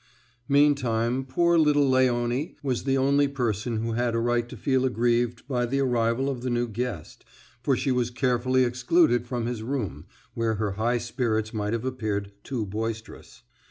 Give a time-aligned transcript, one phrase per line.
[0.01, 0.07] X
[0.49, 5.47] Meantime, poor little Léonie was the only person who had a right to feel aggrieved
[5.47, 7.23] by the arrival of the new guest,
[7.61, 12.31] for she was carefully excluded from his room, where her high spirits might have appeared
[12.43, 13.43] too boisterous.